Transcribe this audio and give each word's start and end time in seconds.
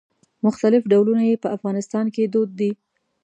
مختلف 0.45 0.83
ډولونه 0.91 1.23
یې 1.29 1.35
په 1.43 1.47
افغانستان 1.55 2.05
کې 2.13 2.31
دود 2.33 2.49
دي. 2.59 2.71